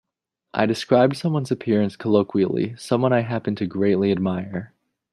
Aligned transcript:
I 0.55 0.65
described 0.65 1.15
someone's 1.15 1.51
appearance 1.51 1.95
colloquially-someone 1.95 3.13
I 3.13 3.19
happen 3.21 3.55
to 3.57 3.67
greatly 3.67 4.11
admire. 4.11 4.73